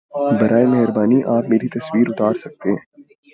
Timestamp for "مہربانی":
0.65-1.19